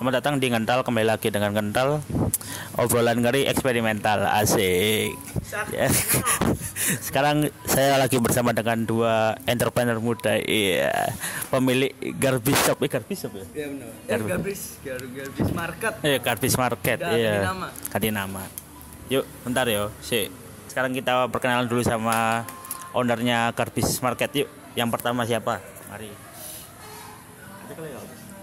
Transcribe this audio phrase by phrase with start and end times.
[0.00, 2.00] Selamat datang di Ngental kembali lagi dengan Ngental
[2.80, 5.12] obrolan ngeri eksperimental asik.
[5.76, 5.92] Ya.
[7.04, 10.88] Sekarang saya lagi bersama dengan dua entrepreneur muda, iya
[11.52, 13.44] pemilik Garbis Shop, eh Garbis Shop ya?
[13.52, 13.88] Iya benar.
[13.92, 14.32] Eh, Garbis.
[14.32, 15.92] Garbis, Gar- Garbis Market.
[16.00, 17.34] Eh Garbis Market, iya.
[17.44, 17.68] nama.
[17.92, 18.42] Ganti nama.
[19.12, 20.32] Yuk, bentar yo, si.
[20.72, 22.48] Sekarang kita perkenalan dulu sama
[22.96, 24.48] ownernya Garbis Market yuk.
[24.72, 25.60] Yang pertama siapa?
[25.92, 26.08] Mari.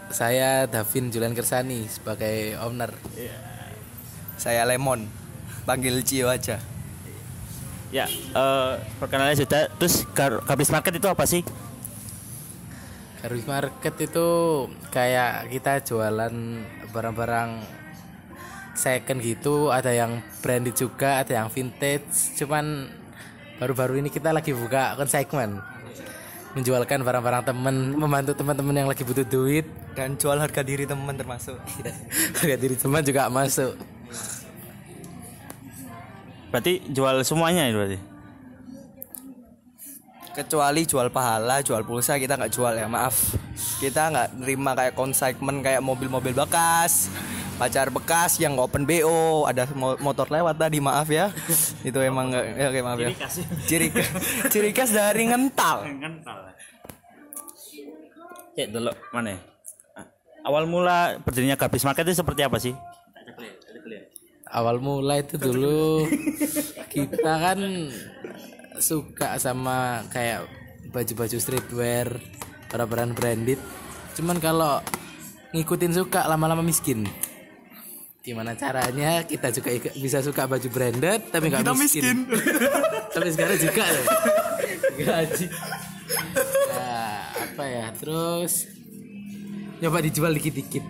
[0.08, 2.92] Saya Davin Julian Kersani sebagai owner.
[4.40, 5.08] Saya Lemon.
[5.68, 6.64] Panggil Cio aja.
[7.92, 9.72] Ya, eh perkenalan sudah.
[9.80, 11.44] Terus Garbis Market itu apa sih?
[13.24, 14.28] Garbis Market itu
[14.92, 16.36] kayak kita jualan
[16.92, 17.64] barang-barang
[18.78, 22.38] second gitu, ada yang branded juga, ada yang vintage.
[22.40, 22.88] Cuman
[23.58, 25.60] baru-baru ini kita lagi buka konsigmen.
[26.58, 29.70] Menjualkan barang-barang temen, membantu teman-teman yang lagi butuh duit.
[29.94, 31.54] Dan jual harga diri teman termasuk.
[32.42, 33.78] Harga diri teman juga masuk.
[36.50, 38.00] Berarti jual semuanya itu berarti.
[40.34, 43.38] Kecuali jual pahala, jual pulsa kita nggak jual ya, maaf.
[43.78, 47.14] Kita nggak nerima kayak konsigmen kayak mobil-mobil bekas,
[47.58, 51.34] pacar bekas yang open BO, ada mo- motor lewat tadi, maaf ya.
[51.88, 53.10] Itu emang nggak, ya, oke maaf ya.
[53.66, 53.88] Ciri
[54.50, 55.86] ciri khas dari ngental.
[58.58, 59.30] Cek dulu mana?
[59.34, 59.40] ya?
[60.48, 62.74] Awal mula berdirinya Garbis Market itu seperti apa sih?
[64.52, 66.08] awal mula itu dulu
[66.94, 67.60] kita kan
[68.80, 70.48] suka sama kayak
[70.92, 72.08] baju-baju streetwear
[72.72, 73.60] barang-barang branded
[74.16, 74.80] cuman kalau
[75.52, 77.08] ngikutin suka lama-lama miskin
[78.28, 79.24] gimana caranya?
[79.24, 82.28] Kita juga bisa suka baju branded tapi nggak miskin,
[83.16, 84.04] sampai sekarang juga ya?
[84.98, 85.46] Gaji
[86.68, 87.88] nah, apa ya?
[87.96, 88.68] Terus
[89.80, 90.84] nyoba dijual dikit-dikit.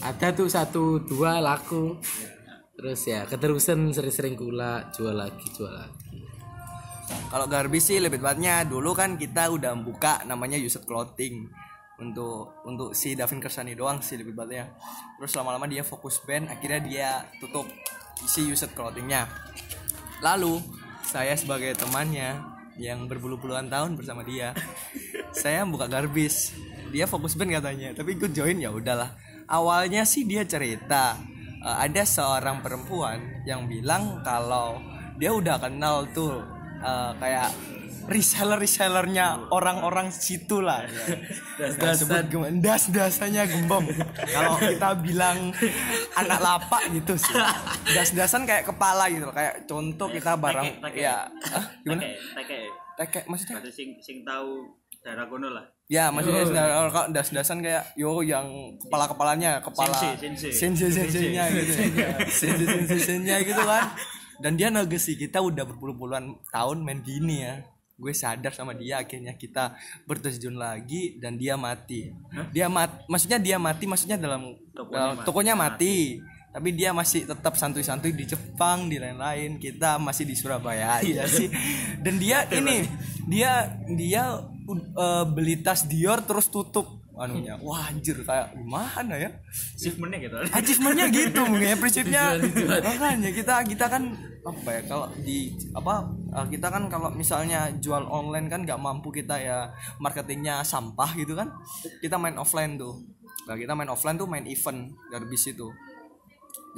[0.00, 2.00] Ada tuh satu dua laku.
[2.78, 6.08] Terus ya keterusan sering-sering gula jual lagi jual lagi.
[7.28, 11.67] Kalau Garbis sih lebih tepatnya dulu kan kita udah buka namanya Used Clothing
[11.98, 14.70] untuk untuk si Davin Kersani doang sih lebih tepatnya.
[15.18, 17.08] Terus lama-lama dia fokus band, akhirnya dia
[17.42, 17.66] tutup
[18.26, 19.26] si Used Clothingnya.
[20.22, 20.62] Lalu
[21.02, 22.38] saya sebagai temannya
[22.78, 24.54] yang berbulu-puluhan tahun bersama dia,
[25.42, 26.54] saya buka Garbis.
[26.94, 29.18] Dia fokus band katanya, tapi ikut join ya udahlah.
[29.50, 31.18] Awalnya sih dia cerita
[31.66, 34.78] eh, ada seorang perempuan yang bilang kalau
[35.18, 36.38] dia udah kenal tuh
[36.78, 37.77] eh, kayak
[38.08, 40.82] reseller resellernya orang-orang situ lah
[41.60, 42.02] das
[42.58, 43.84] das dasanya gembong
[44.32, 45.52] kalau kita bilang
[46.16, 47.36] anak lapak gitu sih
[47.92, 51.64] das dasan kayak kepala gitu kayak contoh kita barang ya Hah?
[51.84, 52.02] gimana
[52.98, 55.64] tekek maksudnya sing sing tahu daerah kono lah.
[55.88, 56.92] Ya, maksudnya oh.
[56.92, 60.52] kalau das-dasan kayak yo yang kepala-kepalanya, kepala Sensei, sensei.
[60.52, 61.72] sensei-senseinya gitu.
[62.28, 63.96] Sensei-senseinya gitu kan.
[64.38, 67.64] Dan dia negesi kita udah berpuluh-puluhan tahun main gini ya.
[67.98, 69.74] Gue sadar sama dia akhirnya kita
[70.06, 72.14] berterjun lagi dan dia mati.
[72.54, 74.54] Dia mat maksudnya dia mati maksudnya dalam
[74.88, 76.22] dalam- tokonya mati.
[76.48, 79.58] Tapi dia masih tetap santuy-santuy di Jepang, di lain-lain.
[79.58, 81.50] Kita masih di Surabaya aja sih.
[81.98, 82.86] Dan dia ini
[83.26, 84.46] dia dia
[84.94, 87.54] uh, beli tas Dior terus tutup anunya.
[87.60, 89.30] Wah anjir kayak gimana ya?
[89.74, 90.36] Achievementnya gitu.
[90.54, 91.76] Achievementnya gitu mungkin ya.
[91.76, 92.22] Prinsipnya
[92.80, 94.02] makanya kita kita kan
[94.46, 99.10] apa ya kalau di apa eh, kita kan kalau misalnya jual online kan nggak mampu
[99.10, 99.68] kita ya
[99.98, 101.50] marketingnya sampah gitu kan.
[101.98, 103.02] Kita main offline tuh.
[103.50, 105.68] Nah kita main offline tuh main event garbis itu.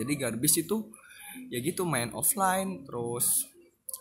[0.01, 0.89] Jadi garbis itu
[1.53, 3.47] ya gitu main offline terus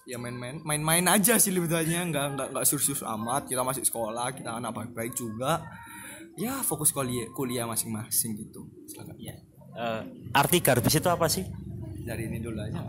[0.09, 3.45] ya main-main main-main aja sih lebihnya nggak nggak nggak sur-sur amat.
[3.51, 5.61] Kita masih sekolah kita anak baik-baik juga
[6.39, 8.63] ya fokus kuliah kuliah masing-masing gitu.
[8.87, 9.19] Silakan.
[9.19, 11.43] Eh, arti Garbis itu apa sih?
[12.09, 12.81] dari ini dulu aja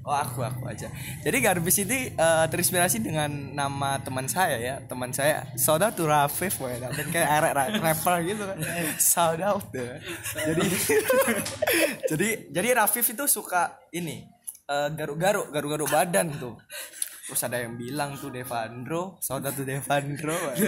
[0.00, 0.88] oh aku aku aja.
[1.20, 4.80] Jadi Garbis ini eh, terinspirasi dengan nama teman saya ya.
[4.80, 6.80] Teman saya Soda tuh Rafif woy.
[6.80, 8.56] dan kayak rapper gitu kan.
[8.96, 10.00] Shout out deh
[10.32, 10.64] jadi
[12.16, 14.24] jadi jadi Rafif itu suka ini
[14.72, 16.56] eh, garuk-garuk garuk-garuk badan tuh
[17.26, 20.38] terus ada yang bilang tuh Devandro Soda tuh Devandro.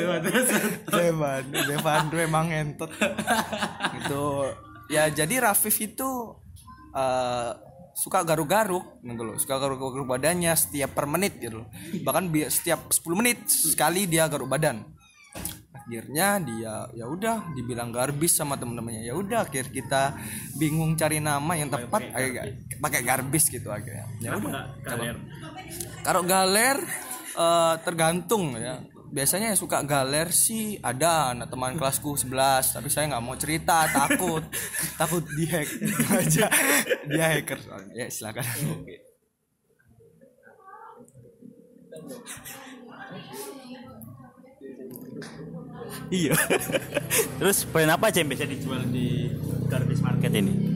[0.90, 2.90] Devandro Devandro emang entot
[3.94, 4.24] itu
[4.90, 6.34] ya jadi Rafif itu
[6.92, 7.52] eh,
[7.98, 9.36] suka garuk-garuk gitu loh.
[9.42, 11.68] Suka garuk-garuk badannya setiap per menit gitu loh.
[12.06, 14.97] Bahkan setiap 10 menit sekali dia garuk badan
[15.88, 19.08] akhirnya dia ya udah dibilang garbis sama temen-temennya.
[19.08, 20.20] Ya udah akhir kita
[20.60, 22.12] bingung cari nama yang tepat
[22.76, 23.48] pakai garbis.
[23.48, 24.04] gitu akhirnya.
[24.20, 24.76] Ya udah
[26.04, 26.76] kalau galer
[27.32, 28.84] eh, tergantung ya.
[29.08, 33.88] Biasanya yang suka galer sih ada anak teman kelasku 11 tapi saya nggak mau cerita
[33.88, 34.44] takut.
[35.00, 35.72] Takut dihack
[36.12, 36.52] aja.
[37.08, 37.60] Dia hacker.
[37.96, 38.44] Ya silakan
[46.08, 46.32] Iya.
[47.38, 49.28] Terus brand apa aja yang bisa dijual di
[49.68, 50.68] garbage market ini?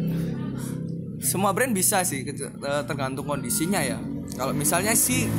[1.22, 4.02] semua brand bisa sih eh, tergantung kondisinya ya
[4.34, 5.30] kalau misalnya sih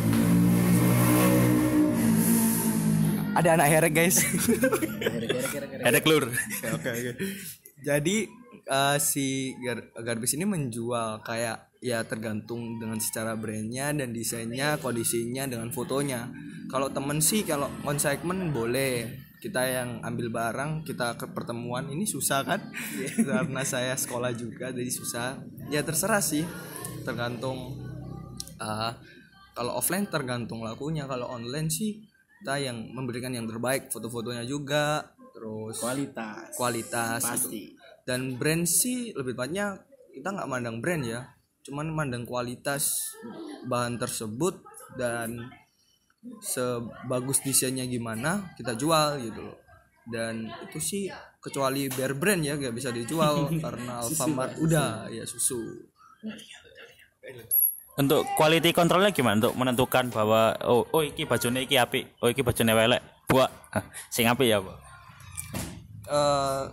[3.36, 4.24] ada anak herek guys
[5.84, 6.32] Ada klur.
[6.72, 7.12] oke oke
[7.84, 8.18] jadi
[8.64, 15.44] eh, si gar garbis ini menjual kayak ya tergantung dengan secara brandnya dan desainnya kondisinya
[15.52, 16.32] dengan fotonya
[16.72, 22.48] kalau temen sih kalau konsigmen boleh kita yang ambil barang kita ke pertemuan ini susah
[22.48, 22.64] kan?
[23.28, 25.44] Karena saya sekolah juga jadi susah.
[25.68, 26.48] Ya terserah sih.
[27.04, 27.76] Tergantung
[28.56, 28.92] eh,
[29.52, 31.04] kalau offline tergantung lakunya.
[31.12, 32.00] Kalau online sih
[32.40, 36.56] kita yang memberikan yang terbaik foto-fotonya juga terus kualitas.
[36.56, 37.76] kualitas pasti.
[37.76, 37.82] Gitu.
[38.04, 39.80] dan brand sih lebih tepatnya
[40.16, 41.36] kita nggak mandang brand ya.
[41.64, 43.16] Cuman mandang kualitas
[43.68, 44.60] bahan tersebut
[45.00, 45.52] dan
[46.40, 49.58] sebagus desainnya gimana kita jual gitu loh.
[50.04, 51.04] Dan itu sih
[51.40, 55.60] kecuali bear brand ya nggak bisa dijual karena Alfamart udah ya susu.
[57.94, 59.38] Untuk quality controlnya gimana?
[59.48, 63.04] Untuk menentukan bahwa oh oh iki bajune iki api, oh iki bajune welek.
[63.30, 63.52] Buat
[64.14, 64.72] sing api ya, Bu.
[66.04, 66.64] eh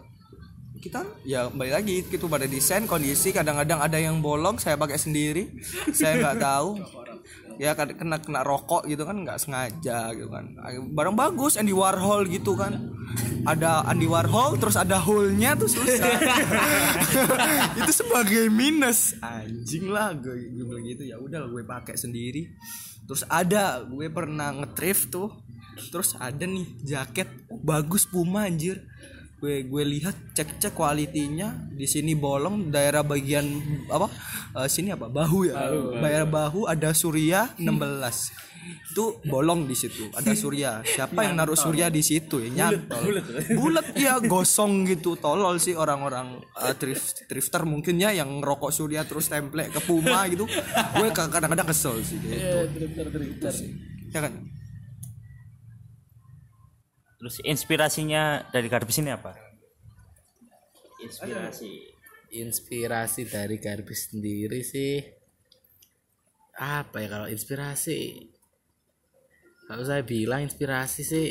[0.81, 5.61] kita ya balik lagi itu pada desain kondisi kadang-kadang ada yang bolong saya pakai sendiri.
[5.93, 6.81] Saya nggak tahu
[7.60, 10.56] ya kad- kena kena rokok gitu kan nggak sengaja gitu kan.
[10.96, 12.72] Barang bagus Andy Warhol gitu kan.
[13.44, 16.08] Ada Andy Warhol terus ada hole-nya tuh susah.
[17.84, 19.18] Itu sebagai minus.
[19.20, 21.04] Anjing lah gue, gue bilang gitu.
[21.04, 22.48] Ya udah gue pakai sendiri.
[23.04, 25.28] Terus ada gue pernah ngetrift tuh.
[25.92, 27.28] Terus ada nih jaket
[27.60, 28.84] bagus Puma anjir
[29.40, 33.48] gue gue lihat cek cek kualitinya di sini bolong daerah bagian
[33.88, 34.06] apa
[34.50, 35.06] Eh, sini apa?
[35.06, 35.54] Bahu ya?
[35.96, 38.50] Daerah bahu ada surya 16
[38.90, 40.82] itu bolong di situ ada surya.
[40.84, 42.69] Siapa yang naruh surya di situ ya?
[42.69, 43.22] Nyantol.
[43.56, 45.14] bulat ya gosong gitu.
[45.16, 50.26] Tolol sih orang-orang eh, thrift trifter mungkin ya yang ngerokok surya terus template ke puma
[50.28, 50.44] gitu.
[50.98, 52.34] Gue kadang-kadang kesel sih gitu.
[54.10, 54.32] ya kan
[57.20, 59.37] Terus inspirasinya dari garbis ini apa?
[61.05, 62.00] Inspirasi.
[62.31, 65.02] inspirasi dari garbis sendiri sih.
[66.56, 68.22] Apa ya kalau inspirasi?
[69.67, 71.26] Kalau saya bilang inspirasi sih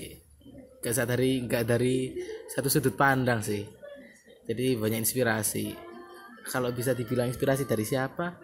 [0.84, 2.14] gak dari nggak dari
[2.52, 3.64] satu sudut pandang sih.
[4.46, 5.72] Jadi banyak inspirasi.
[6.52, 8.36] Kalau bisa dibilang inspirasi dari siapa?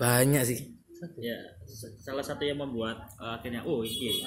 [0.00, 0.81] Banyak sih
[1.18, 1.34] Ya,
[1.98, 4.22] salah satu yang membuat uh, akhirnya oh iki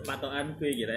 [0.00, 0.96] patokan gue gitu.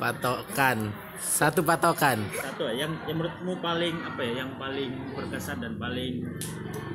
[0.00, 0.88] patokan.
[1.20, 2.24] Satu patokan.
[2.32, 6.24] Satu ya, yang yang menurutmu paling apa ya, yang paling berkesan dan paling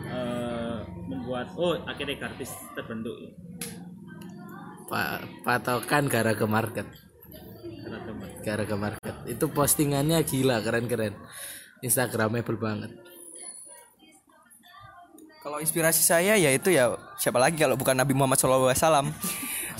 [0.10, 3.14] uh, membuat oh akhirnya garbis terbentuk.
[4.90, 6.90] Pa- patokan gara ke market.
[8.42, 9.16] Gara ke market.
[9.30, 11.14] Itu postingannya gila keren keren
[11.86, 13.09] instagramable banget
[15.50, 18.70] Kalau inspirasi saya ya itu ya siapa lagi kalau bukan Nabi Muhammad SAW.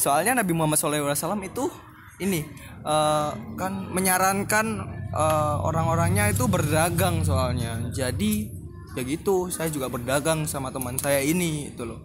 [0.02, 1.14] Soalnya Nabi Muhammad SAW
[1.46, 1.70] itu
[2.18, 2.42] ini
[2.82, 4.66] eh, kan menyarankan
[5.14, 7.86] eh, orang-orangnya itu berdagang soalnya.
[7.94, 8.50] Jadi
[8.98, 12.02] ya gitu saya juga berdagang sama teman saya ini itu loh.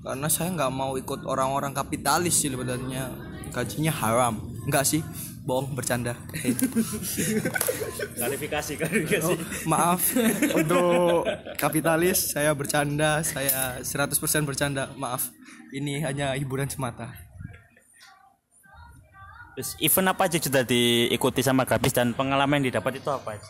[0.00, 3.12] Karena saya nggak mau ikut orang-orang kapitalis sih sebenarnya
[3.52, 4.40] gajinya haram.
[4.62, 5.02] Enggak sih,
[5.42, 6.14] bohong bercanda.
[8.18, 9.34] Klarifikasi, klarifikasi.
[9.66, 10.14] Maaf
[10.54, 11.26] untuk
[11.58, 14.14] kapitalis saya bercanda, saya 100%
[14.46, 14.94] bercanda.
[14.94, 15.30] Maaf.
[15.72, 17.10] Ini hanya hiburan semata.
[19.56, 23.48] Terus event apa aja sudah diikuti sama garbis dan pengalaman yang didapat itu apa aja?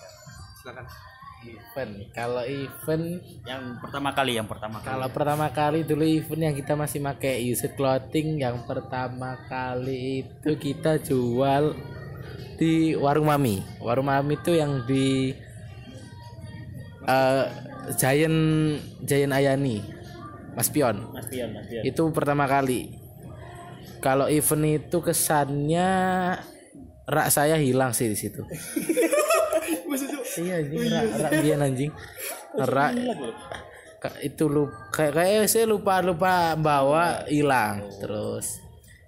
[0.62, 1.11] Silakan.
[1.44, 1.92] Event.
[2.10, 4.88] Kalau event Yang pertama kali, yang pertama kali.
[4.88, 10.50] kalau pertama kali dulu event yang kita masih pakai used clothing yang pertama kali itu
[10.54, 11.74] kita jual
[12.56, 13.60] di warung mami.
[13.82, 15.34] Warung mami itu yang di
[17.02, 17.44] eh
[17.98, 18.38] Giant
[19.02, 19.82] Giant Ayani.
[20.52, 21.10] Mas Pion.
[21.10, 21.82] Mas Pion, Mas Pion.
[21.82, 23.00] itu pertama kali.
[23.98, 25.88] Kalau event itu kesannya
[27.02, 28.46] rak saya hilang sih di situ
[30.38, 30.78] iya anjing.
[30.88, 31.92] Rak rak biar anjing.
[32.56, 32.92] Rak
[34.02, 37.86] Ka- itu lu kayak kayak saya lupa lupa bawa hilang.
[38.02, 38.58] Terus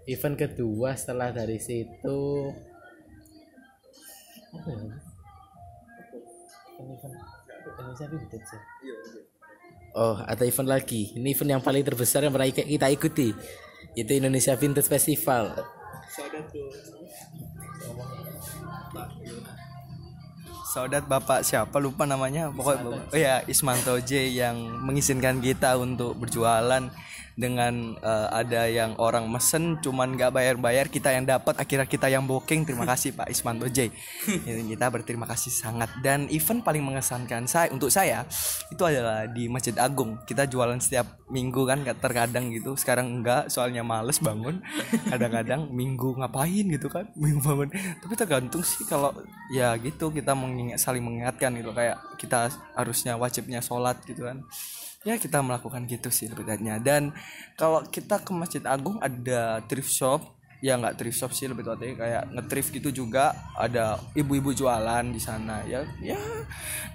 [0.07, 2.55] event kedua setelah dari situ.
[4.55, 4.79] Apa ya?
[6.79, 7.33] Event-
[8.31, 8.63] Cek?
[9.95, 11.15] Oh, ada event lagi.
[11.15, 13.35] Ini event yang paling terbesar yang pernah kita ikuti.
[13.95, 15.55] itu Indonesia Vintage Festival
[20.75, 21.79] Saudat Bapak siapa?
[21.79, 22.51] Lupa namanya.
[22.51, 26.91] Pokoknya Bapak- oh ya Ismanto J yang mengizinkan kita untuk berjualan
[27.35, 32.25] dengan eh, ada yang orang mesen cuman nggak bayar-bayar kita yang dapat akhirnya kita yang
[32.25, 32.63] booking.
[32.63, 33.91] Terima kasih Pak Ismanto J.
[34.47, 35.91] Ini kita berterima kasih sangat.
[35.99, 38.23] Dan event paling mengesankan saya untuk saya
[38.71, 40.23] itu adalah di Masjid Agung.
[40.23, 42.79] Kita jualan setiap minggu kan terkadang gitu.
[42.79, 44.63] Sekarang enggak soalnya males bangun.
[45.11, 47.69] Kadang-kadang minggu ngapain gitu kan minggu bangun.
[47.75, 49.11] Tapi tergantung sih kalau
[49.51, 51.75] ya gitu kita mengingat saling mengingatkan gitu.
[51.75, 54.47] Kayak kita harusnya wajibnya sholat gitu kan
[55.05, 56.49] ya kita melakukan gitu sih lebih
[56.81, 57.13] dan
[57.61, 60.33] kalau kita ke Masjid Agung ada thrift shop.
[60.65, 63.37] Ya nggak thrift shop sih lebih tepatnya kayak nge-thrift gitu juga.
[63.53, 65.61] Ada ibu-ibu jualan di sana.
[65.69, 66.17] Ya ya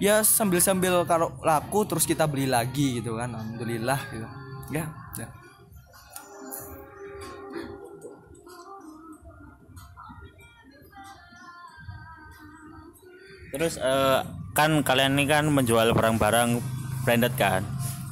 [0.02, 3.30] ya sambil sambil kalau laku terus kita beli lagi gitu kan.
[3.30, 4.26] Alhamdulillah gitu.
[4.74, 5.30] Ya ya.
[13.54, 14.20] Terus eh,
[14.58, 16.58] kan kalian ini kan menjual barang-barang
[17.06, 17.62] branded kan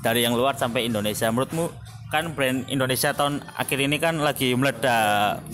[0.02, 1.28] dari yang luar sampai Indonesia.
[1.30, 1.70] Menurutmu
[2.08, 5.44] kan brand Indonesia tahun akhir ini kan lagi meledak.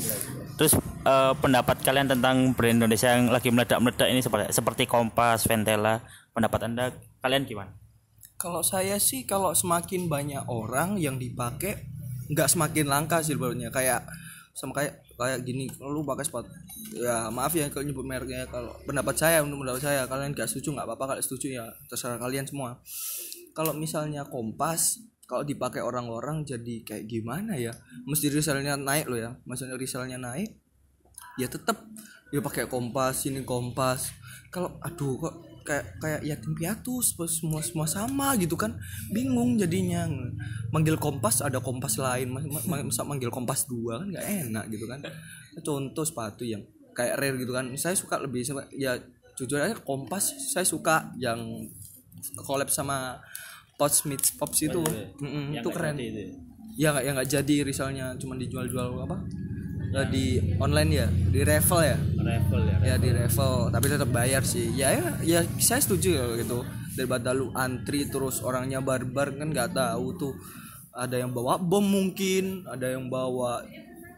[0.54, 6.04] Terus eh, pendapat kalian tentang brand Indonesia yang lagi meledak-meledak ini seperti seperti Kompas, Ventela.
[6.34, 6.84] Pendapat anda
[7.22, 7.72] kalian gimana?
[8.34, 11.94] Kalau saya sih kalau semakin banyak orang yang dipakai
[12.28, 14.02] nggak semakin langka sih sebenarnya kayak
[14.54, 16.48] sama kayak kayak gini lu pakai sepatu
[16.94, 20.78] ya maaf ya kalau nyebut mereknya kalau pendapat saya untuk pendapat saya kalian nggak setuju
[20.78, 22.78] nggak apa-apa kalau setuju ya terserah kalian semua
[23.54, 27.72] kalau misalnya kompas kalau dipakai orang-orang jadi kayak gimana ya?
[28.04, 29.30] Mesti resellnya naik loh ya.
[29.48, 30.52] Maksudnya resellnya naik
[31.34, 31.82] ya tetap
[32.30, 34.10] dia pakai kompas ini kompas.
[34.50, 35.34] Kalau aduh kok
[35.64, 38.76] kayak kayak yatim piatu semua semua sama gitu kan?
[39.14, 40.04] Bingung jadinya.
[40.74, 42.34] Manggil kompas ada kompas lain.
[42.34, 45.00] Mas- ma- ma- masa manggil kompas dua kan nggak enak gitu kan?
[45.62, 46.60] Contoh sepatu yang
[46.92, 47.70] kayak rare gitu kan.
[47.78, 48.44] Saya suka lebih
[48.74, 48.98] ya
[49.34, 51.38] jujur aja kompas saya suka yang
[52.44, 53.20] collab sama
[53.74, 54.82] Pots Meets Pops itu.
[55.20, 55.96] Mm-mm, itu keren.
[55.98, 56.90] ya?
[56.90, 59.18] Nggak ya nggak jadi risalnya cuma dijual-jual apa?
[59.94, 60.24] Eh, di
[60.58, 61.98] online ya di revel ya?
[62.18, 62.76] Level ya.
[62.82, 63.70] ya di revel.
[63.70, 64.74] Tapi tetap bayar sih.
[64.74, 66.66] Ya ya, ya saya setuju ya gitu.
[66.94, 70.34] Daripada lu antri terus orangnya barbar kan nggak tahu tuh.
[70.94, 73.66] Ada yang bawa bom mungkin ada yang bawa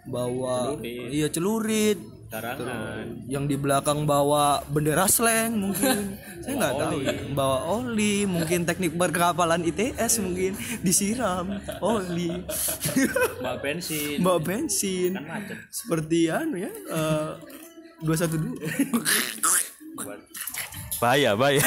[0.06, 3.22] bawa iya celurit Karangan.
[3.26, 7.12] yang di belakang bawa bendera slang mungkin saya nggak tahu ya.
[7.32, 11.46] bawa oli mungkin teknik berkepalan ITS mungkin disiram
[11.78, 12.42] oli
[13.44, 14.18] Bawa bensin.
[14.20, 15.58] bawa bensin Kan macet.
[15.70, 16.72] seperti anu ya
[17.98, 18.58] dua satu dua
[20.96, 21.60] Bahaya, bahaya.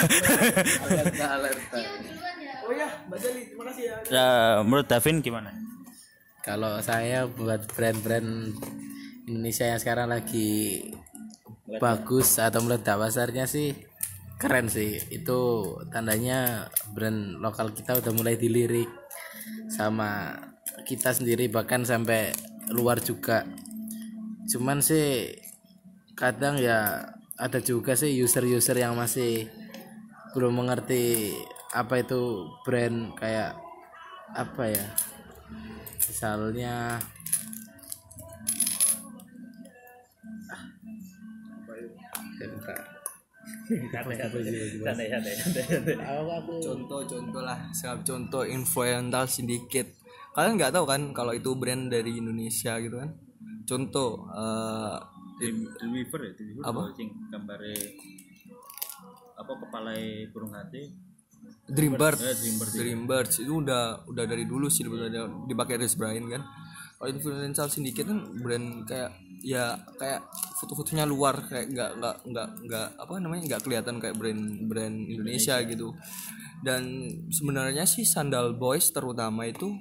[2.65, 4.29] oh ya mbak Jali terima kasih ya ya,
[4.61, 5.53] menurut Davin gimana?
[6.39, 8.57] kalau saya buat brand-brand
[9.29, 10.81] Indonesia yang sekarang lagi
[11.77, 13.77] bagus atau meledak pasarnya sih
[14.41, 14.97] keren sih.
[15.13, 18.89] Itu tandanya brand lokal kita udah mulai dilirik
[19.69, 20.33] sama
[20.89, 22.33] kita sendiri bahkan sampai
[22.73, 23.45] luar juga.
[24.49, 25.37] Cuman sih
[26.17, 29.45] kadang ya ada juga sih user-user yang masih
[30.33, 31.37] belum mengerti
[31.69, 33.53] apa itu brand kayak
[34.33, 34.85] apa ya
[36.09, 36.97] misalnya
[46.61, 49.87] contoh-contoh lah siap contoh influencer sedikit.
[50.33, 53.09] Kalian nggak tahu kan kalau itu brand dari Indonesia gitu kan?
[53.65, 54.97] Contoh eh,
[55.39, 56.81] Dreamweaver ya, Dreamweaver Apa?
[56.93, 57.73] sing gambare
[59.39, 59.95] apa kepala
[60.35, 60.91] burung hati.
[61.69, 62.79] Dreambird Eh, Dreambird, iya.
[62.83, 66.43] Dreambirds itu udah udah dari dulu sih udah dipakai Chris Brian kan.
[66.99, 70.23] Kalau influencer sedikit kan brand kayak ya kayak
[70.59, 75.59] foto-fotonya luar kayak nggak nggak nggak nggak apa namanya nggak kelihatan kayak brand brand Indonesia
[75.63, 75.95] gitu.
[76.59, 79.71] Dan sebenarnya sih sandal boys terutama itu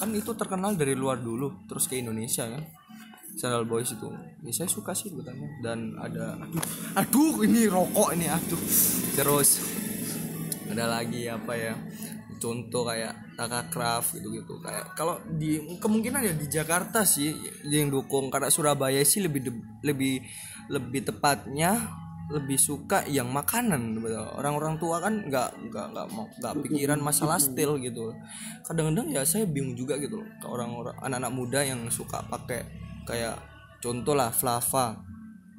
[0.00, 2.64] kan itu terkenal dari luar dulu terus ke Indonesia kan.
[3.34, 4.06] Sandal boys itu
[4.46, 8.62] ya, saya suka sih sebetulnya dan ada aduh aduh ini rokok ini aduh.
[9.18, 9.60] Terus
[10.70, 11.74] ada lagi apa ya
[12.40, 17.34] contoh kayak Taka Craft gitu gitu kayak kalau di kemungkinan ya di Jakarta sih
[17.66, 18.30] yang dukung.
[18.30, 20.22] Karena Surabaya sih lebih de- lebih
[20.70, 24.00] lebih tepatnya lebih suka yang makanan
[24.40, 28.16] orang-orang tua kan nggak nggak nggak mau nggak pikiran masalah style gitu.
[28.64, 32.64] Kadang-kadang ya saya bingung juga gitu ke orang-orang anak-anak muda yang suka pakai
[33.04, 33.36] kayak
[33.84, 34.96] contoh lah Flava.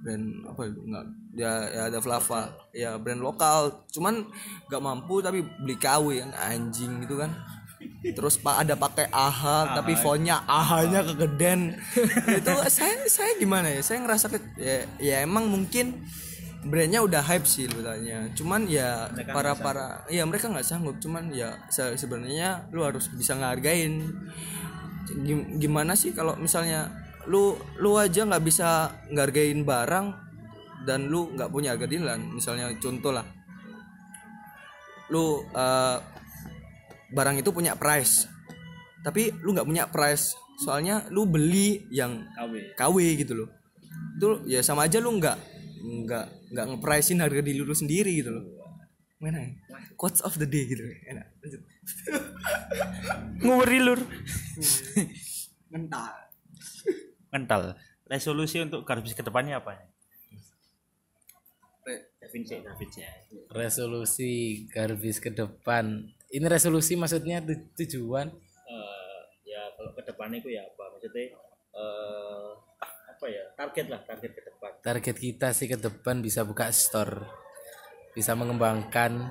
[0.02, 0.82] Brand apa itu?
[0.86, 1.06] Nggak
[1.36, 2.50] ya, ya ada Flava.
[2.72, 3.86] ya brand lokal.
[3.88, 4.26] Cuman
[4.66, 7.32] nggak mampu tapi beli KW kan anjing gitu kan.
[8.02, 11.76] Terus pak ada pakai AHA tapi fontnya AHA-nya kegeden
[12.40, 13.82] itu saya saya gimana ya?
[13.86, 16.02] Saya ngerasa ke- ya, ya emang mungkin
[16.66, 20.98] brandnya udah hype sih sebetulnya cuman ya para para ya mereka nggak sanggup.
[20.98, 24.02] Cuman ya se- sebenarnya lu harus bisa ngehargain.
[25.06, 26.90] Gim- gimana sih kalau misalnya
[27.30, 30.25] lu lu aja nggak bisa ngehargain barang
[30.86, 32.18] dan lu nggak punya harga diri lah.
[32.18, 33.26] misalnya contoh lah.
[35.10, 35.98] Lu eh,
[37.12, 38.36] barang itu punya price
[39.06, 40.34] tapi lu nggak punya price.
[40.58, 43.50] Soalnya lu beli yang KW KW gitu loh.
[44.18, 45.38] Itu ya sama aja lu nggak
[45.86, 48.46] nggak nggak ngepricein harga diri lu sendiri gitu loh.
[49.22, 49.54] Mana ya?
[49.94, 50.82] quotes of the day gitu.
[51.06, 51.30] Enak.
[51.46, 51.62] Lanjut.
[53.46, 54.02] Nguri lur.
[55.70, 56.14] Mental.
[57.30, 57.62] Mental.
[58.10, 59.95] Resolusi untuk garbis ke depannya apa
[63.54, 66.10] Resolusi garbis ke depan.
[66.34, 68.28] Ini resolusi maksudnya tu- tujuan?
[68.66, 70.84] Eh, ya kalau ke depannya itu ya apa?
[70.98, 71.38] Maksudnya
[71.78, 72.52] eh
[72.84, 73.44] apa ya?
[73.54, 74.72] Target lah target ke depan.
[74.82, 77.22] Target kita sih ke depan bisa buka store.
[78.18, 79.30] Bisa mengembangkan.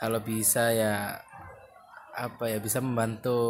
[0.00, 1.20] Kalau bisa ya
[2.16, 3.40] apa ya bisa membantu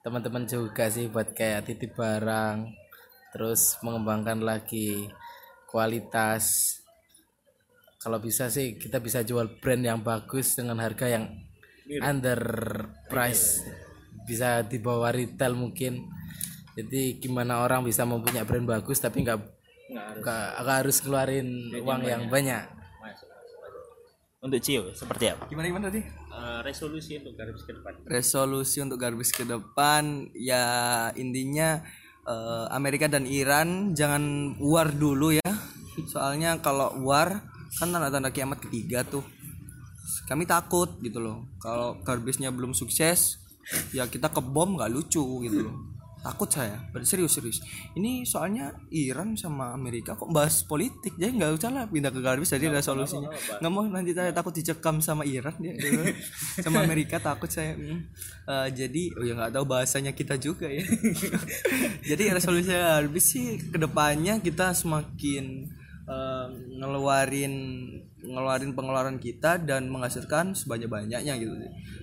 [0.00, 2.72] teman-teman juga sih buat kayak titip barang.
[3.36, 5.04] Terus mengembangkan lagi
[5.76, 6.80] kualitas.
[8.00, 11.28] Kalau bisa sih kita bisa jual brand yang bagus dengan harga yang
[12.00, 12.40] under
[13.12, 13.60] price
[14.24, 16.08] bisa di bawah retail mungkin.
[16.72, 19.36] Jadi gimana orang bisa mempunyai brand bagus tapi nggak
[20.24, 21.04] nggak harus.
[21.04, 22.72] keluarin uang yang banyak.
[24.46, 25.50] untuk Cio seperti apa?
[25.50, 26.06] Gimana gimana tadi?
[26.06, 27.92] Eh, resolusi untuk garbis ke depan.
[28.06, 30.62] Resolusi untuk garbis ke depan ya
[31.18, 31.82] intinya
[32.22, 35.55] eh, Amerika dan Iran jangan war dulu ya
[36.04, 37.40] soalnya kalau war
[37.76, 39.24] kan tanda-tanda kiamat ketiga tuh.
[40.26, 41.46] Kami takut gitu loh.
[41.62, 43.40] Kalau garbisnya belum sukses
[43.90, 45.76] ya kita ke bom nggak lucu gitu loh.
[46.26, 47.62] Takut saya serius serius.
[47.94, 52.50] Ini soalnya Iran sama Amerika kok bahas politik jadi nggak usah lah pindah ke garbis
[52.50, 53.30] jadi resolusinya
[53.62, 56.02] nggak mau nanti saya takut dicekam sama Iran ya gitu.
[56.66, 57.78] sama Amerika takut saya.
[57.78, 60.82] Eh, jadi oh ya nggak tahu bahasanya kita juga ya.
[62.10, 65.66] Jadi resolusi garbis sih ke depannya kita semakin
[66.06, 66.46] eh,
[66.78, 67.54] ngeluarin
[68.26, 71.54] ngeluarin pengeluaran kita dan menghasilkan sebanyak-banyaknya gitu.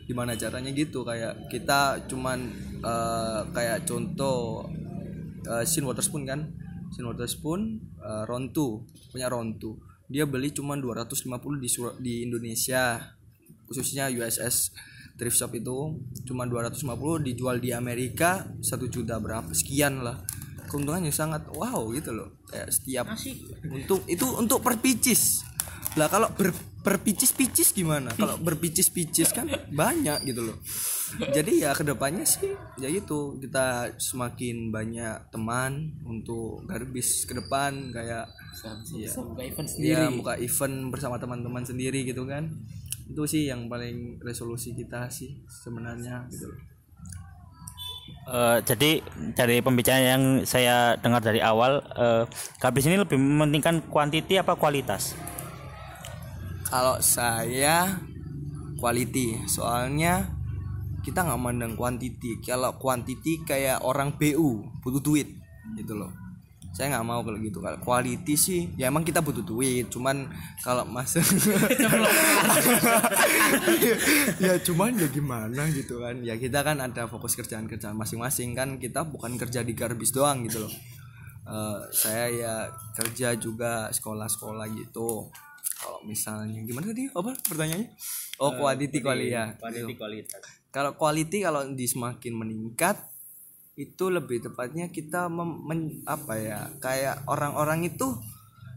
[0.08, 1.04] Gimana caranya gitu?
[1.04, 2.40] Kayak kita cuman
[2.84, 4.68] eh, kayak contoh
[5.48, 6.52] uh, Shin Waterspoon kan?
[6.94, 9.80] Shin Waterspoon uh, Rontu punya Rontu.
[10.08, 11.70] Dia beli cuman 250 di
[12.04, 13.02] di Indonesia
[13.66, 14.76] khususnya USS
[15.18, 15.98] thrift shop itu.
[16.28, 20.22] Cuman 250 dijual di Amerika satu juta berapa sekian lah
[20.74, 22.42] keuntungannya sangat wow gitu loh.
[22.50, 23.06] Kayak setiap
[23.70, 25.46] untuk itu untuk per pieces
[25.94, 26.50] lah kalau ber,
[26.82, 28.10] per picis-picis gimana?
[28.18, 30.58] Kalau berpicis-picis kan banyak gitu loh.
[31.22, 32.50] Jadi ya ke depannya sih
[32.82, 38.26] ya itu kita semakin banyak teman untuk garbis ke depan kayak
[38.98, 42.50] ya, buka event ya buka event bersama teman-teman sendiri gitu kan.
[43.06, 46.73] Itu sih yang paling resolusi kita sih sebenarnya gitu loh
[48.24, 49.04] Eh, jadi
[49.36, 51.84] dari pembicaraan yang saya dengar dari awal
[52.58, 55.12] garbis ini lebih mementingkan kuantiti apa kualitas?
[56.68, 58.00] Kalau saya
[58.80, 59.44] quality.
[59.48, 60.40] Soalnya
[61.04, 65.28] kita nggak mandang quantity kalau quantity kayak orang BU butuh duit
[65.76, 66.23] gitu loh
[66.74, 67.62] saya nggak mau kalau gitu.
[67.62, 69.94] Kalau quality sih ya emang kita butuh duit.
[69.94, 70.26] Cuman
[70.66, 71.22] kalau masuk
[74.44, 76.18] ya cuman ya gimana gitu kan.
[76.26, 78.82] Ya kita kan ada fokus kerjaan kerjaan masing-masing kan.
[78.82, 80.74] Kita bukan kerja di garbis doang gitu loh.
[81.46, 82.56] Eh, saya ya
[82.98, 85.30] kerja juga sekolah-sekolah gitu.
[85.78, 87.06] Kalau misalnya gimana tadi?
[87.14, 87.94] Apa pertanyaannya?
[88.42, 89.54] Oh quality quality ya.
[89.54, 89.94] gitu.
[89.94, 92.98] kualitas kalau quality kalau di semakin meningkat
[93.74, 98.14] itu lebih tepatnya kita mem- men- apa ya kayak orang-orang itu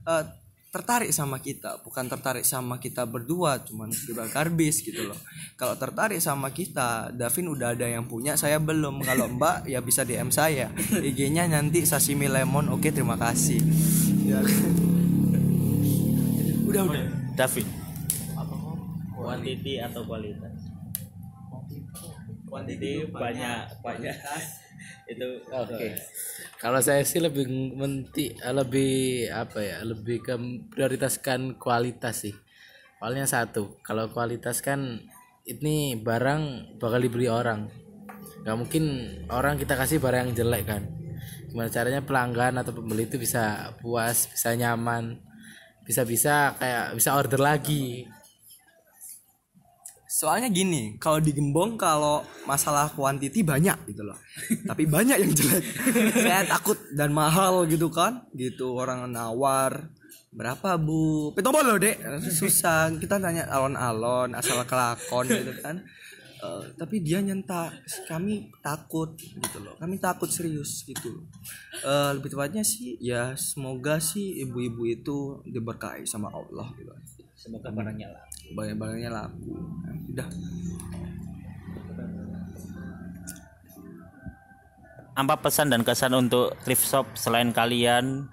[0.09, 0.25] eh,
[0.73, 1.81] tertarik sama kita.
[1.81, 5.17] Bukan tertarik sama kita berdua cuman berdua garbis gitu loh.
[5.57, 9.01] Kalau tertarik sama kita Davin udah ada yang punya saya belum.
[9.01, 10.69] Kalau Mbak ya bisa DM saya.
[11.01, 12.69] IG-nya nanti sashimi lemon.
[12.69, 13.57] Oke terima kasih.
[14.29, 14.45] Ya.
[16.69, 17.05] Udah udah.
[17.37, 17.87] David
[19.27, 20.55] kuantiti atau kualitas?
[22.47, 23.83] Kuantiti banyak.
[23.83, 24.17] Banyak
[25.07, 25.94] itu Oke.
[26.59, 27.46] Kalau saya sih lebih
[27.77, 29.79] menti lebih apa ya?
[29.87, 30.35] Lebih ke
[30.72, 32.35] prioritaskan kualitas sih.
[32.96, 34.99] Soalnya satu, kalau kualitas kan
[35.46, 37.70] ini barang bakal dibeli orang.
[38.42, 38.85] Gak mungkin
[39.31, 40.83] orang kita kasih barang yang jelek kan.
[41.46, 45.22] Gimana caranya pelanggan atau pembeli itu bisa puas, bisa nyaman,
[45.87, 48.11] bisa-bisa kayak bisa order lagi.
[50.16, 54.16] Soalnya gini kalau di Gembong kalau masalah kuantiti banyak gitu loh.
[54.70, 55.64] Tapi banyak yang jelek.
[56.16, 58.24] Saya takut dan mahal gitu kan.
[58.33, 59.92] Gitu orang nawar.
[60.33, 61.37] Berapa bu?
[61.37, 62.00] Petombol loh dek.
[62.33, 62.88] Susah.
[62.96, 65.85] Kita tanya alon-alon asal kelakon gitu kan.
[66.40, 67.76] Eh, tapi dia nyentak.
[68.09, 69.76] Kami takut gitu loh.
[69.76, 71.24] Kami takut serius gitu loh.
[71.85, 76.92] Eh, lebih tepatnya sih ya semoga sih ibu-ibu itu diberkahi sama Allah gitu.
[77.37, 79.55] Semoga barangnya lah banyak-banyaknya laku.
[80.13, 80.29] Udah.
[85.17, 88.29] Apa pesan dan kesan untuk thrift shop selain kalian?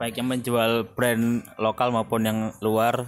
[0.00, 3.04] Baik yang menjual brand lokal maupun yang luar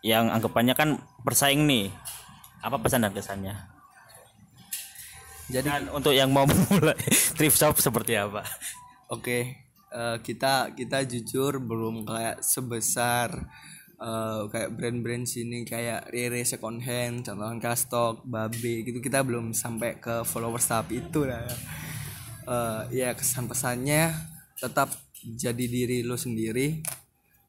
[0.00, 1.92] yang anggapannya kan bersaing nih.
[2.64, 3.54] Apa pesan dan kesannya?
[5.46, 6.96] Jadi dan untuk yang mau memulai
[7.36, 8.42] thrift shop seperti apa?
[9.12, 13.46] Oke, eh, kita kita jujur belum kayak sebesar
[14.00, 19.98] eh, kayak brand-brand sini kayak Rere Second Hand, contohnya Kastok, Babe gitu kita belum sampai
[20.00, 21.44] ke followers tahap itu lah.
[21.44, 21.56] ya.
[22.46, 24.14] Eh, ya kesan pesannya
[24.56, 24.92] tetap
[25.26, 26.80] jadi diri lu sendiri,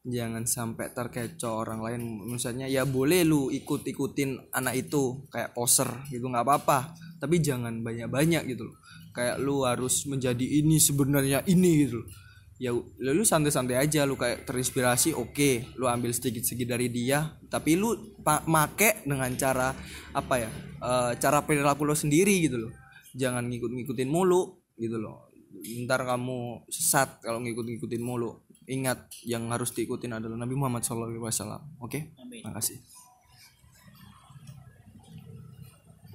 [0.02, 2.02] jangan sampai terkecoh orang lain.
[2.34, 7.80] Misalnya ya boleh lu ikut ikutin anak itu kayak poser gitu nggak apa-apa, tapi jangan
[7.84, 8.78] banyak-banyak gitu loh
[9.18, 12.08] kayak lu harus menjadi ini sebenarnya ini gitu loh.
[12.58, 17.38] Ya lu santai-santai aja lu kayak terinspirasi oke lu ambil sedikit-sedikit dari dia.
[17.46, 18.18] Tapi lu
[18.50, 19.72] make dengan cara
[20.12, 20.50] apa ya
[20.82, 22.72] eh, cara perilaku lo sendiri gitu loh.
[23.14, 25.30] Jangan ngikut-ngikutin mulu gitu loh.
[25.86, 28.42] Ntar kamu sesat kalau ngikut-ngikutin mulu.
[28.68, 31.08] Ingat yang harus diikutin adalah Nabi Muhammad SAW
[31.80, 32.12] oke?
[32.44, 32.76] Makasih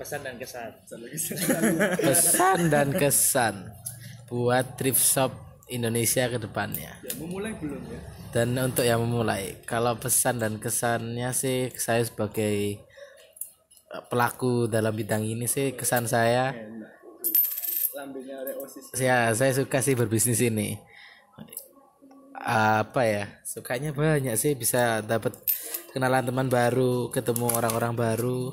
[0.03, 0.71] pesan dan kesan.
[1.97, 3.55] Pesan dan kesan.
[4.27, 6.93] Buat thrift shop Indonesia ke depannya.
[7.17, 7.99] memulai belum ya?
[8.33, 12.81] Dan untuk yang memulai, kalau pesan dan kesannya sih saya sebagai
[13.89, 16.53] eh, pelaku dalam bidang ini sih kesan saya
[18.97, 20.77] ya saya suka sih berbisnis ini.
[22.43, 25.31] Apa ya sukanya banyak sih bisa dapat
[25.93, 28.51] kenalan teman baru ketemu orang-orang baru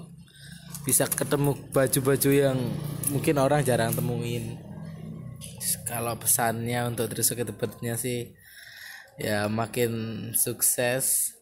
[0.85, 2.57] bisa ketemu baju-baju yang
[3.11, 4.70] mungkin orang jarang temuin
[5.87, 8.35] kalau pesannya untuk terus ke depannya sih
[9.21, 9.93] ya makin
[10.33, 11.37] sukses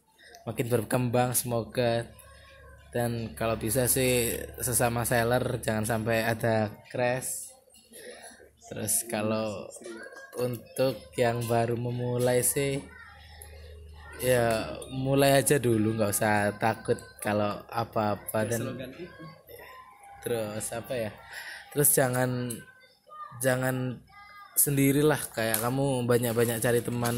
[0.48, 2.08] makin berkembang semoga.
[2.88, 4.32] Dan kalau bisa sih
[4.64, 7.52] sesama seller jangan sampai ada crash.
[8.64, 9.68] Terus kalau
[10.40, 12.80] untuk yang baru memulai sih
[14.24, 18.48] ya mulai aja dulu nggak usah takut kalau apa-apa.
[18.48, 18.72] Dan
[20.24, 21.10] terus apa ya?
[21.76, 22.48] Terus jangan
[23.44, 24.00] jangan
[24.58, 25.30] sendirilah.
[25.30, 27.16] Kayak kamu banyak-banyak cari teman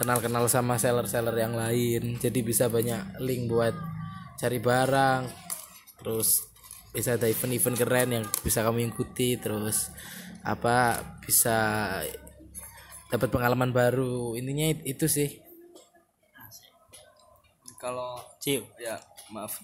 [0.00, 2.16] kenal-kenal sama seller-seller yang lain.
[2.16, 3.76] Jadi bisa banyak link buat
[4.40, 5.22] cari barang.
[6.00, 6.48] Terus
[6.90, 9.36] bisa ada event-event keren yang bisa kamu ikuti.
[9.36, 9.92] Terus
[10.40, 11.56] apa bisa
[13.12, 14.32] dapat pengalaman baru.
[14.34, 15.28] Intinya it- itu sih.
[17.80, 18.96] Kalau Ciu ya
[19.32, 19.56] maaf.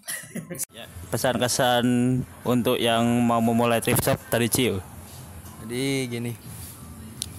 [1.12, 1.87] Pesan kesan
[2.45, 4.79] untuk yang mau memulai thrift shop dari Ciu
[5.65, 6.33] Jadi gini,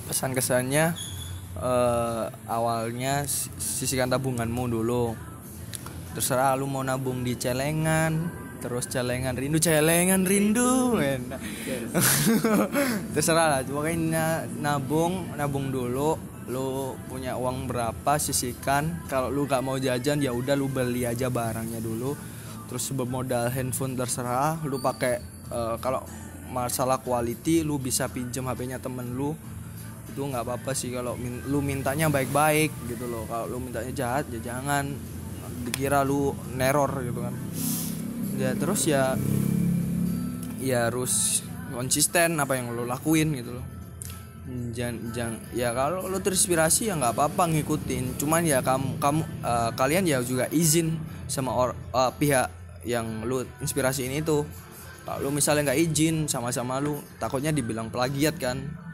[0.07, 0.95] pesan kesannya
[1.59, 5.13] eh, awalnya si- sisihkan tabunganmu dulu.
[6.15, 11.37] Terserah lu mau nabung di celengan, terus celengan rindu, celengan rindu, enak.
[13.13, 16.17] Terserah lah, pokoknya nabung, nabung dulu.
[16.47, 19.05] Lu punya uang berapa sisihkan.
[19.11, 22.17] Kalau lu gak mau jajan ya udah lu beli aja barangnya dulu.
[22.65, 25.21] Terus bermodal handphone terserah, lu pakai
[25.53, 26.01] eh, kalau
[26.47, 29.35] masalah quality lu bisa pinjam HP-nya temen lu
[30.17, 33.29] itu nggak apa-apa sih kalau min- lu mintanya baik-baik gitu loh.
[33.29, 34.89] Kalau lu mintanya jahat ya jangan.
[35.61, 37.37] Dikira lu neror gitu kan.
[38.33, 39.13] Ya terus ya
[40.57, 43.65] ya harus konsisten apa yang lu lakuin gitu loh.
[44.73, 48.17] Jangan jangan ya kalau lu terinspirasi ya nggak apa-apa ngikutin.
[48.17, 50.97] Cuman ya kamu kamu eh, kalian ya juga izin
[51.29, 52.49] sama or, eh, pihak
[52.89, 54.49] yang lu inspirasi ini tuh
[55.05, 58.86] kalau misalnya nggak izin sama-sama lu takutnya dibilang plagiat kan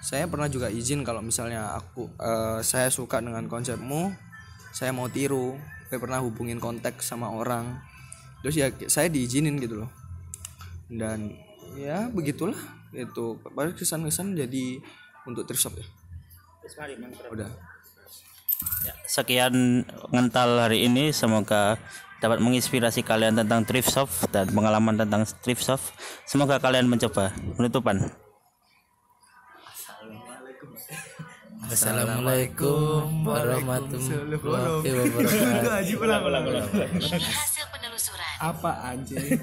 [0.00, 4.12] saya pernah juga izin kalau misalnya aku eh, saya suka dengan konsepmu
[4.72, 5.58] saya mau tiru
[5.90, 7.82] saya pernah hubungin kontak sama orang.
[8.46, 9.90] Terus ya saya diizinin gitu loh.
[10.86, 11.34] Dan
[11.74, 12.56] ya begitulah
[12.94, 13.42] itu.
[13.42, 14.78] Baru kesan-kesan jadi
[15.26, 15.86] untuk thrift shop ya.
[17.34, 17.50] Udah.
[19.10, 19.82] Sekian
[20.14, 21.10] ngental hari ini.
[21.10, 21.74] Semoga
[22.22, 25.82] dapat menginspirasi kalian tentang thrift shop dan pengalaman tentang thrift shop.
[26.22, 27.34] Semoga kalian mencoba.
[27.58, 28.14] Penutupan
[31.70, 34.42] Assalamualaikum warahmatullahi
[35.94, 36.66] wabarakatuh.
[36.98, 38.26] Hasil penelusuran.
[38.42, 39.38] Apa anjing?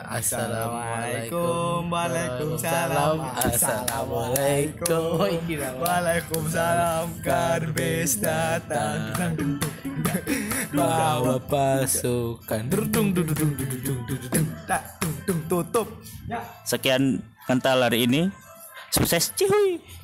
[0.00, 3.36] Assalamualaikum Waalaikumsalam.
[3.36, 5.20] Assalamualaikum.
[5.76, 7.20] Waalaikumsalam.
[7.20, 9.12] Karbis datang
[10.72, 12.64] Bawa pasukan.
[12.72, 15.88] Dudung dudung dudung dudung dudung Tak dung dung tutup.
[16.24, 18.32] Ya Sekian kental hari ini.
[18.88, 20.01] Sukses, cihuy.